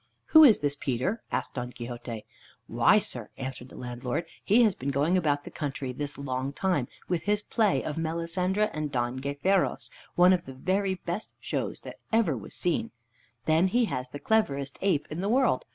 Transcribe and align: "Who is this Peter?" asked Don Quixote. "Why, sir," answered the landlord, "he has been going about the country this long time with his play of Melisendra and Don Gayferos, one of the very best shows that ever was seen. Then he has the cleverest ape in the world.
"Who 0.29 0.43
is 0.43 0.61
this 0.61 0.75
Peter?" 0.75 1.21
asked 1.31 1.53
Don 1.53 1.71
Quixote. 1.71 2.25
"Why, 2.65 2.97
sir," 2.97 3.29
answered 3.37 3.69
the 3.69 3.77
landlord, 3.77 4.25
"he 4.43 4.63
has 4.63 4.73
been 4.73 4.89
going 4.89 5.15
about 5.15 5.43
the 5.43 5.51
country 5.51 5.91
this 5.93 6.17
long 6.17 6.53
time 6.53 6.87
with 7.07 7.21
his 7.25 7.43
play 7.43 7.83
of 7.83 7.99
Melisendra 7.99 8.71
and 8.73 8.91
Don 8.91 9.17
Gayferos, 9.19 9.91
one 10.15 10.33
of 10.33 10.45
the 10.47 10.53
very 10.55 10.95
best 10.95 11.33
shows 11.39 11.81
that 11.81 11.99
ever 12.11 12.35
was 12.35 12.55
seen. 12.55 12.89
Then 13.45 13.67
he 13.67 13.85
has 13.85 14.09
the 14.09 14.17
cleverest 14.17 14.79
ape 14.81 15.05
in 15.11 15.21
the 15.21 15.29
world. 15.29 15.65